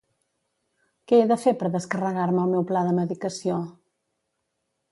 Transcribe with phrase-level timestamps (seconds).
[1.11, 3.61] Què he de fer per descarregar-me el meu pla de medicació?